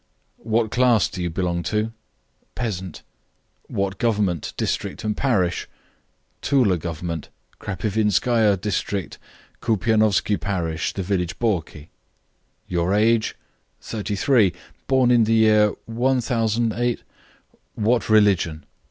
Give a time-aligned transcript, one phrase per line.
[0.39, 1.91] "What class do you belong to?"
[2.55, 3.03] "Peasant."
[3.67, 5.67] "What government, district, and parish?"
[6.41, 9.19] "Toula Government, Krapivinskia district,
[9.61, 11.89] Koupianovski parish, the village Borki."
[12.67, 13.35] "Your age?"
[13.79, 14.53] "Thirty three;
[14.87, 17.03] born in the year one thousand eight"
[17.75, 18.65] "What religion?"